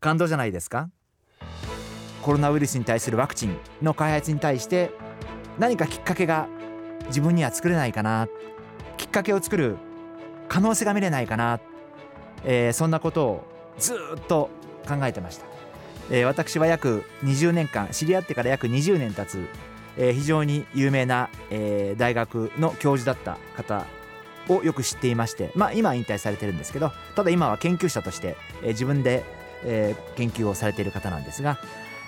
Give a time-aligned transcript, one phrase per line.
[0.00, 0.90] 感動じゃないですか？
[2.22, 4.90] コロナウイルスに対するワクチンの開発に対して
[5.58, 6.48] 何かきっかけが
[7.06, 8.28] 自分には作れないかな？
[8.96, 9.76] きっかけを作る
[10.48, 11.60] 可能性が見れないかな、
[12.44, 13.44] えー、そんなことを
[13.78, 14.48] ずっと
[14.88, 15.46] 考えてました、
[16.10, 19.46] えー、私は約20年間知り合ってから約20年経つ、
[19.96, 23.84] えー、非常に有名な、えー、大学の教授だった方
[24.48, 29.24] をよく知っていまして、まあ、今は引退されてるんですけどただ今は研究者として、えー、自分で、
[29.64, 31.58] えー、研究をされている方なんですが、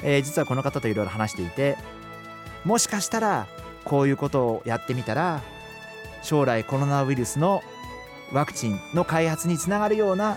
[0.03, 1.77] えー、実はこの方といろいろ話していて
[2.65, 3.47] もしかしたら
[3.85, 5.43] こういうことをやってみたら
[6.23, 7.63] 将来コロナウイルスの
[8.33, 10.37] ワクチンの開発につながるような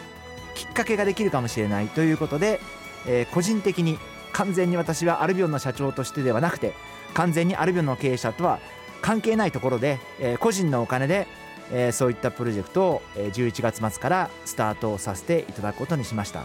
[0.55, 2.59] きっかけができるかもしれないということで、
[3.07, 3.97] えー、個人的に
[4.31, 6.73] 完全に私はアルビオンの社長としてではなくて
[7.13, 8.59] 完全にアルビオンの経営者とは
[9.01, 11.27] 関係ないところで、えー、個人のお金で
[11.71, 16.43] えー、そういったプロジェクトをえ11月末からスタートさせていただくことにしました。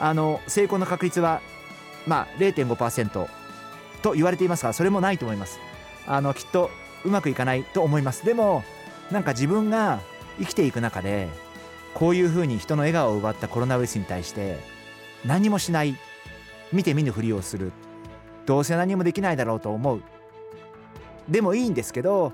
[0.00, 1.40] あの成功の確率は
[2.06, 3.28] まあ0.5%
[4.02, 5.58] と言われていますがそれもないと思います。
[6.06, 6.70] あのきっと
[7.04, 8.24] うまくいかないと思います。
[8.24, 8.62] でも
[9.10, 10.00] なんか自分が
[10.38, 11.28] 生きていく中で
[11.94, 14.58] こういうふうに人の笑顔を奪ったコロナウイルスに対して
[15.24, 15.96] 何もしない
[16.72, 17.72] 見て見ぬふりをする
[18.46, 20.02] どうせ何もできないだろうと思う。
[21.28, 22.32] でもいいんですけど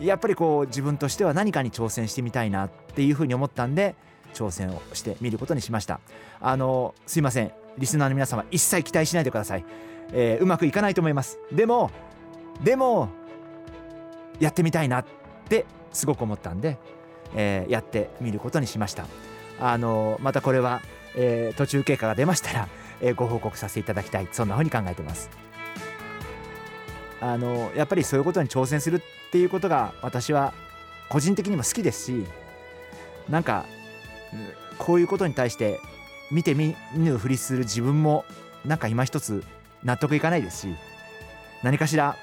[0.00, 3.94] やっぱりこう自分としては何かに挑戦してみたいなっていうふうに思ったんで
[4.34, 6.00] 挑戦をしてみることにしました。
[6.40, 7.52] あのすいません。
[7.78, 9.64] リスナーの皆様一切期待しないでください、
[10.12, 11.38] えー、うまくいかないと思います。
[11.50, 11.90] でも
[12.62, 13.08] でも
[14.38, 15.04] やってみたいなっ
[15.48, 16.78] てすごく思ったんで、
[17.34, 19.06] えー、やってみることにしました。
[19.60, 20.82] あのまたこれは、
[21.16, 22.68] えー、途中経過が出ましたら、
[23.00, 24.28] えー、ご報告させていただきたい。
[24.32, 25.30] そんなふうに考えてます。
[27.20, 29.00] あのやっぱりそういうことに挑戦するっ
[29.32, 30.52] ていうことが私は
[31.08, 32.24] 個人的にも好きですし
[33.30, 33.64] なんか
[34.78, 35.80] こういうことに対して
[36.30, 38.24] 見て見ぬふりする自分も
[38.64, 39.44] なんか今一つ
[39.84, 40.74] 納得いかないですし
[41.62, 42.16] 何かしら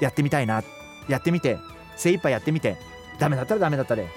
[0.00, 0.62] やってみたいな
[1.08, 1.58] やってみて
[1.96, 2.76] 精一杯やってみて
[3.18, 4.08] ダメだったらダメだったで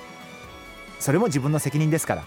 [1.00, 2.24] それも自分の責任ですから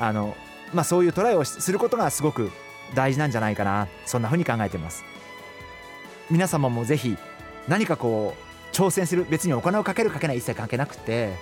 [0.00, 0.34] あの、
[0.72, 2.50] まあ、そういうトライをすることがすごく
[2.94, 5.04] 大事なんじゃないかなそんなふうに考えてます。
[6.30, 7.16] 皆様もぜひ
[7.68, 11.34] 何かこう挑戦する別にお金をかけるかけない一切関係なくて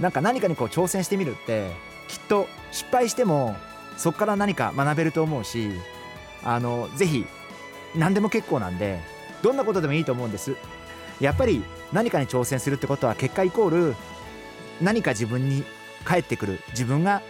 [0.00, 1.70] なんか何かにこう挑戦してみるって
[2.10, 3.56] きっと失敗しても
[3.96, 5.70] そこから何か学べると思うし
[6.42, 7.24] あのぜひ
[7.94, 9.00] 何でも結構なんで
[9.42, 10.56] どんなことでもいいと思うんです。
[11.20, 11.62] やっぱり
[11.92, 13.94] 何かに挑戦するってことは結果イコール
[14.80, 15.64] 何か自分に
[16.04, 17.22] 返ってくる自分が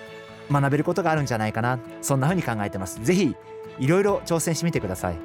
[0.51, 3.03] 学べることがあるんじゃないかなそんな風に考えてます。
[3.03, 3.35] ぜひ
[3.79, 5.17] いろいろ挑戦してみてください。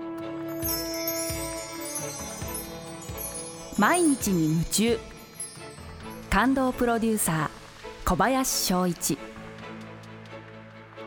[3.77, 4.99] 毎日に夢中。
[6.29, 9.17] 感動プロデューサー小林翔一。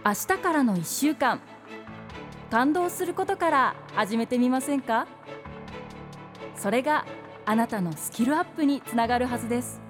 [0.08, 1.38] 明日からの1週間。
[2.50, 5.06] 感動することから始めてみませんか？
[6.56, 7.04] それが
[7.44, 9.82] あなたのスキルアップにつながるはずです。